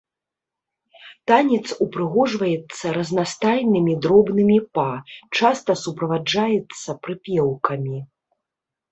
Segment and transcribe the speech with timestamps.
[1.31, 4.85] Танец упрыгожваецца разнастайнымі дробнымі па,
[5.41, 7.99] часта суправаджаецца прыпеўкамі.